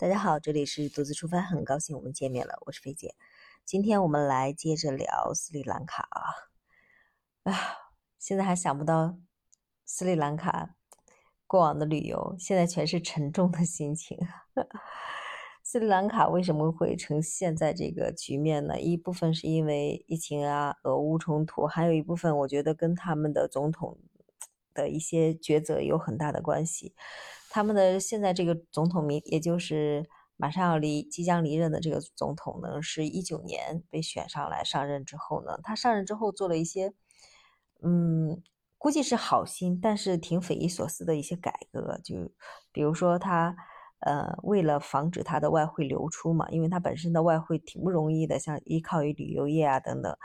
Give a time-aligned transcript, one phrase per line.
[0.00, 3.16] 大家好，这里是独自出发，很高兴我们见面了，我是菲姐。
[3.64, 7.52] 今天我们来接着聊斯里兰卡啊，啊，
[8.16, 9.18] 现在还想不到
[9.84, 10.76] 斯里兰卡
[11.48, 14.16] 过往的旅游，现在全是沉重的心情。
[15.64, 18.80] 斯里兰卡为什么会成现在这个局面呢？
[18.80, 23.98] 一部分是因为疫情啊，俄乌冲突，还有一部分我觉得跟他们的总统
[24.72, 26.94] 的一些抉择有很大的关系。
[27.50, 30.06] 他们的现在这个总统名，也就是
[30.36, 36.92] 马上要离即将离任的这个总统呢，是一九年被选上来上任之后呢，他上任之后做了一些，
[37.82, 38.42] 嗯，
[38.76, 42.14] 估计是好心，但是挺匪夷所思的一些改革，就
[42.70, 43.56] 比如说他，
[44.00, 50.16] 呃，为了防止他的外汇流出嘛，因为他本身的外汇挺不容易的，像依靠于旅游业啊等等，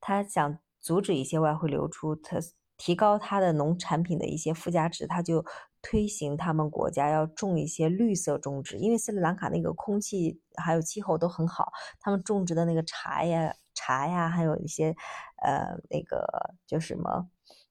[0.00, 2.38] 他想阻止一些外汇流出，他
[2.76, 5.44] 提高他的农产品的一些附加值，他就。
[5.86, 11.70] 推行他们国家要种一些绿色种植，因为斯里兰卡那个空气还有气候都很好，
[12.00, 14.96] 他们种植的那个茶呀、茶呀，还有一些
[15.42, 17.28] 呃那个叫什么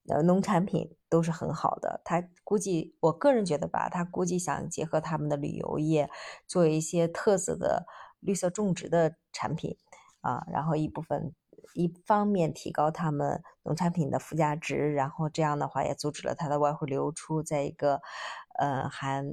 [0.07, 2.01] 呃农产品都是很好的。
[2.05, 6.07] 他估计，我个人觉得吧，他估计想结合他们的旅游业，
[6.47, 7.87] 做一些特色的
[8.19, 9.75] 绿色种植的产品
[10.21, 11.33] 啊，然后一部分。
[11.73, 17.41] 一方面提高他们农产品的附加值，然后这样的话也阻止了它的外汇流出。
[17.41, 18.01] 再一个，
[18.59, 19.23] 呃，还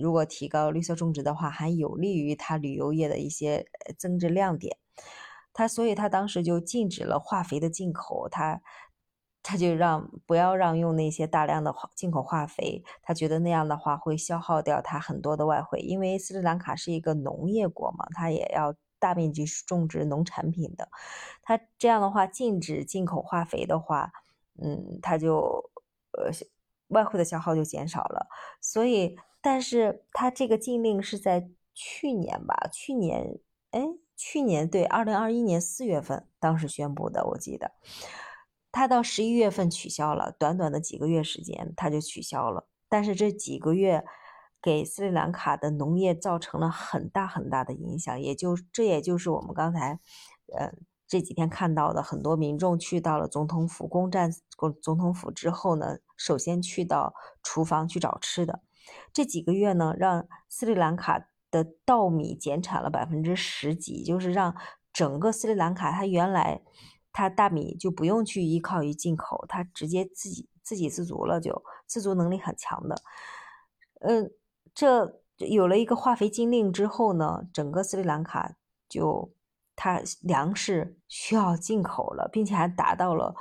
[0.00, 3.66] 如果提高绿色种植的话，还有利于它旅游业的一些
[3.98, 4.76] 增值亮点。
[5.52, 8.60] 他所以，他当时就禁止了化肥的进口，他
[9.42, 18.74] 他就让不要让用那些大量的化进口化肥，他觉得那样的话会消耗掉他很多的外汇，因为斯里兰卡是一个农业国嘛，他也要。
[19.02, 20.88] 大面积种植农产品的，
[21.42, 24.12] 它这样的话禁止进口化肥的话，
[24.62, 25.68] 嗯，它就
[26.12, 26.30] 呃
[26.86, 28.28] 外汇的消耗就减少了。
[28.60, 32.70] 所以，但是它这个禁令是在去年吧？
[32.72, 33.40] 去年，
[33.72, 33.82] 哎，
[34.16, 37.72] 去年对，二零二一年四月份当时宣布的，我记得，
[38.70, 42.68] 它到十一月份取消了，短短的几个月时间，它就取消了。
[42.88, 44.04] 但是这几个月。
[44.62, 49.98] 给斯里兰卡的农业造成了很大很大的影响，也就这也就是我们刚才，
[50.56, 50.72] 呃
[51.08, 57.12] 这几天看到的很多民众去到了总统府攻占总总统府之后呢，首先去到
[57.42, 58.62] 厨房去找吃的。
[59.12, 64.56] 这几个月呢，让斯里兰卡的稻米减产了百分之十几，就是让
[64.92, 66.62] 整个斯里兰卡它原来
[67.12, 72.96] 它大米就不用去依靠于进口，它直接自己自给自足了，就自足能力很强的，
[74.00, 74.30] 嗯。
[74.74, 78.56] 这有了一个化肥禁令之后呢，整个斯里兰卡
[78.88, 79.32] 就
[79.74, 83.34] 它粮食需要进口了，并且还达到了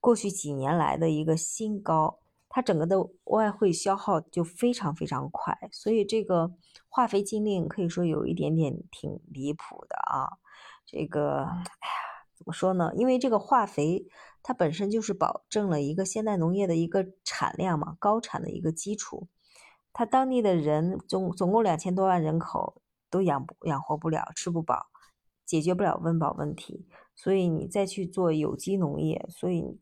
[0.00, 6.52] 过去几年来的一个新高，它整个的外汇消耗就非常非常快，所以这个
[6.88, 10.38] 化肥禁令可以说有一点点挺离谱的啊。
[10.86, 12.92] 这个，哎呀，怎么说呢？
[12.96, 14.06] 因为这个化肥
[14.42, 19.28] 它本身就是保证了一个现代农业的一个产量嘛，高产的一个基础。
[19.94, 22.80] 他当地的人总总共两千多万人口
[23.10, 24.86] 都养不养活不了，吃不饱，
[25.44, 29.78] 解决不了温饱问题，所以你再去做有机农业，所以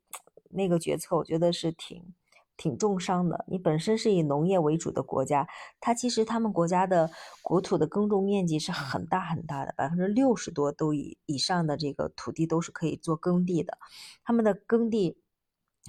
[0.49, 2.13] 那个决策我觉得是挺
[2.57, 3.45] 挺重伤的。
[3.47, 5.47] 你本身是以农业为主的国家，
[5.79, 7.09] 它其实他们国家的
[7.41, 13.77] 国土的耕种面积是很大很大的，百分之六十多都以以上的这个土地都是可以做耕地的，
[14.25, 15.20] 他们的耕地。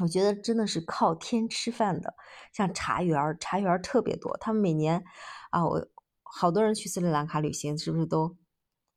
[0.01, 2.15] 我觉得真的是靠天吃饭的，
[2.51, 4.35] 像茶园，茶园特别多。
[4.39, 5.05] 他们每年
[5.51, 5.87] 啊，我
[6.23, 8.35] 好多人去斯里兰卡旅行，是不是都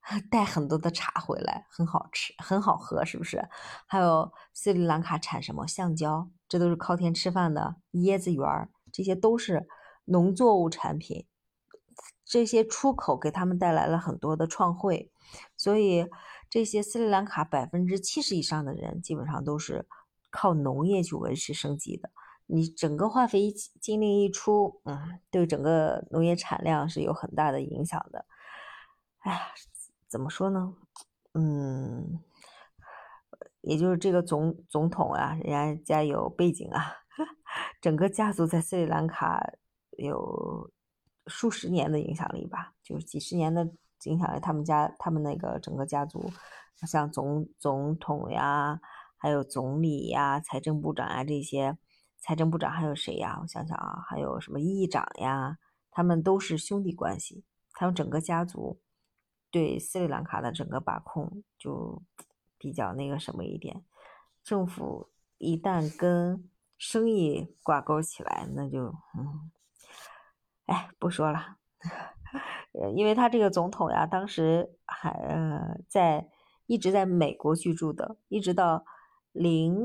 [0.31, 1.67] 带很多的茶回来？
[1.69, 3.45] 很好吃，很好喝，是不是？
[3.85, 7.75] 还有斯里兰卡产什么橡胶，这都是靠天吃饭的。
[7.91, 9.67] 椰子园，这些都是
[10.05, 11.27] 农作物产品，
[12.23, 15.11] 这些出口给他们带来了很多的创汇。
[15.57, 16.07] 所以
[16.49, 19.89] 这些斯里兰卡百分之七十以上的人，基本上都是。
[20.35, 22.09] 靠农业去维持生计的，
[22.45, 28.25] 你整个化肥禁令一出，嗯，对整个农业产量是有很大的影响的。
[29.19, 29.39] 哎呀，
[30.09, 30.75] 怎么说呢？
[31.33, 32.19] 嗯，
[33.61, 36.93] 也就是这个总总统啊，人家家有背景啊，
[37.79, 39.41] 整个家族在斯里兰卡
[39.91, 40.69] 有
[41.27, 43.65] 数十年的影响力吧，就是几十年的
[44.03, 44.39] 影响力。
[44.41, 46.29] 他们家他们那个整个家族，
[46.85, 48.81] 像总总统呀。
[49.25, 51.75] 还有总理呀、财政部长呀这些，
[52.19, 53.39] 财政部长还有谁呀？
[53.41, 55.57] 我想想啊，还有什么议长呀？
[55.89, 57.43] 他们都是兄弟关系。
[57.73, 58.79] 他们整个家族
[59.49, 62.03] 对斯里兰卡的整个把控就
[62.59, 63.83] 比较那个什么一点。
[64.43, 69.49] 政府一旦跟生意挂钩起来，那就嗯，
[70.67, 71.57] 哎，不说了。
[72.93, 76.29] 因为他这个总统呀，当时还呃在
[76.67, 78.85] 一直在美国居住的，一直到
[79.35, 79.77] 零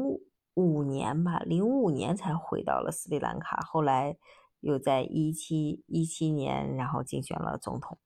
[0.54, 4.16] 五年吧，零五年才回到了斯里兰卡，后来
[4.60, 7.98] 又在一七一七年，然后竞选了总统。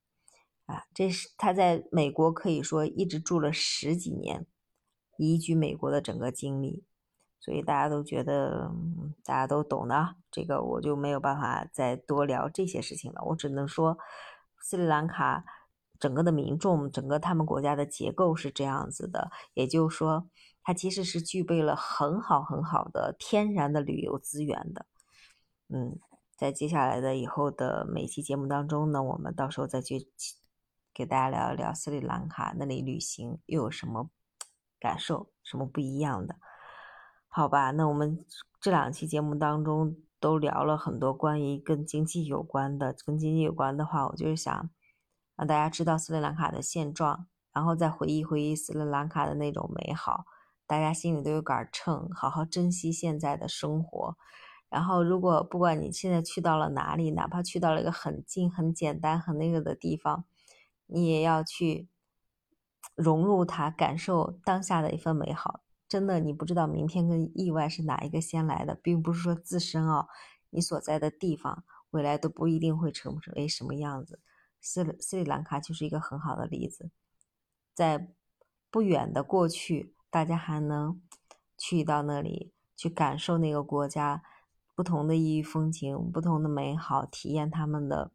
[0.67, 4.47] 啊，这是他在美国可以说一直住了十几年，
[5.19, 6.87] 移居美国的整个经历，
[7.39, 8.73] 所以大家都觉得
[9.23, 13.23] 大家都懂的，这个我就没有办法再多聊这些事情了。
[13.27, 13.99] 我只能说，
[14.63, 15.45] 斯里兰卡
[15.99, 20.29] 整个的民众，整个他们国家的结构是这样子的，也就是说，
[20.63, 24.87] 它其实是具备了很好很好的天然的旅游资源的。
[25.69, 25.99] 嗯，
[26.37, 30.09] 在接下来的以后的每期节目当中呢，我们到时候再去。
[30.97, 34.11] 给大家聊一聊斯里兰卡那里旅行又有什么
[34.79, 36.37] 感受，什么不一样的？
[37.27, 38.25] 好吧，那我们
[38.61, 44.71] 这两期节目当中都聊了很多关于跟经济有关的，跟经济有关的话，我就是想
[45.37, 50.25] 让大家知道斯里兰卡的现状，然后再回忆回忆斯里兰卡的那种美好，
[50.67, 54.17] 大家心里都有杆秤，好好珍惜现在的生活。
[54.69, 60.25] 然后，如果不管你现在去到了哪里，哪怕去到了一个很近、很简单、很那个的地方。
[60.87, 61.89] 你也要去
[62.95, 65.61] 融入它，感受当下的一份美好。
[65.89, 70.09] 真的，你不知道明天跟意外是哪一个先来的，并不是说自身哦，
[70.51, 74.21] 你所在的地方未来都不一定会成为什么样子。
[74.65, 76.91] 斯斯里兰卡就是一个很好的例子，
[77.75, 78.09] 在
[78.71, 81.01] 不远的过去，大家还能
[81.59, 84.23] 去到那里去感受那个国家
[84.75, 88.11] 不同的异域风情、不同的美好，体验他们的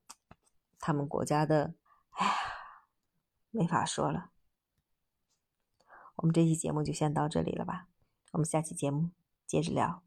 [0.79, 1.75] 他们国家的，
[2.11, 2.33] 哎呀。
[3.51, 4.29] 没法说了，
[6.17, 7.87] 我们这期节目就先到这里了吧，
[8.33, 9.09] 我们下期节目
[9.47, 10.03] 接着聊。